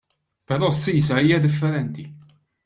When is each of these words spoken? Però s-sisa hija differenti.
Però 0.51 0.69
s-sisa 0.77 1.19
hija 1.27 1.37
differenti. 1.45 2.03